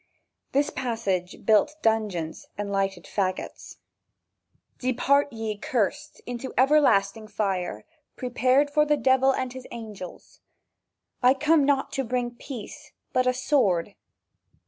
This 0.51 0.71
passage 0.71 1.45
built 1.45 1.75
dungeons 1.83 2.47
and 2.57 2.71
lighted 2.71 3.03
fagots. 3.05 3.77
"Depart 4.79 5.31
ye 5.31 5.55
cursed 5.59 6.21
into 6.25 6.55
everlasting 6.57 7.27
fire 7.27 7.85
prepared 8.15 8.71
for 8.71 8.83
the 8.83 8.97
devil 8.97 9.31
and 9.31 9.53
his 9.53 9.67
angels." 9.69 10.39
"I 11.21 11.35
came 11.35 11.65
not 11.67 11.91
to 11.91 12.03
bring 12.03 12.31
peace 12.31 12.93
but 13.13 13.27
a 13.27 13.33
sword." 13.35 13.93